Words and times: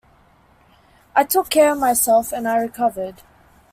I 1.15 1.23
took 1.23 1.51
care 1.51 1.73
of 1.73 1.77
myself 1.77 2.31
and 2.33 2.47
I 2.47 2.57
recovered. 2.57 3.21